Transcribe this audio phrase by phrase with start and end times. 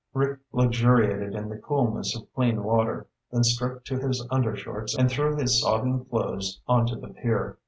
[0.15, 5.35] Rick luxuriated in the coolness of clean water, then stripped to his undershorts and threw
[5.35, 7.59] his sodden clothes onto the pier.